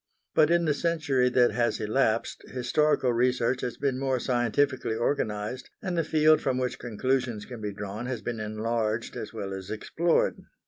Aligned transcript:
But 0.33 0.49
in 0.49 0.65
the 0.65 0.73
century 0.73 1.29
that 1.29 1.51
has 1.51 1.79
elapsed 1.79 2.41
historical 2.47 3.13
research 3.13 3.61
has 3.61 3.77
been 3.77 3.99
more 3.99 4.19
scientifically 4.19 4.95
organised 4.95 5.69
and 5.79 5.95
the 5.95 6.03
field 6.03 6.41
from 6.41 6.57
which 6.57 6.79
conclusions 6.79 7.45
can 7.45 7.61
be 7.61 7.71
drawn 7.71 8.07
has 8.07 8.23
been 8.23 8.39
enlarged 8.39 9.15
as 9.15 9.31
well 9.31 9.53
as 9.53 9.69
explored. 9.69 10.37